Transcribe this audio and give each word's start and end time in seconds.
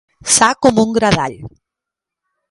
Sa 0.35 0.47
com 0.65 0.79
un 0.83 0.95
gra 0.95 1.11
d'all. 1.17 1.35